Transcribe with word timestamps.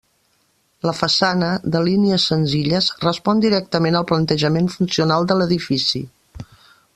La 0.89 0.93
façana, 0.99 1.49
de 1.75 1.81
línies 1.87 2.25
senzilles, 2.31 2.87
respon 3.03 3.43
directament 3.45 3.99
al 4.01 4.09
plantejament 4.13 4.71
funcional 4.79 5.29
de 5.33 5.39
l'edifici. 5.43 6.03